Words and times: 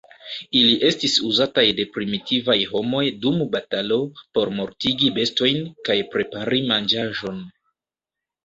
Ili 0.59 0.77
estis 0.87 1.17
uzataj 1.31 1.65
de 1.79 1.83
primitivaj 1.97 2.55
homoj 2.71 3.03
dum 3.25 3.37
batalo, 3.57 3.99
por 4.39 4.53
mortigi 4.61 5.13
bestojn, 5.19 5.63
kaj 5.91 5.99
prepari 6.17 6.63
manĝaĵon. 6.73 7.43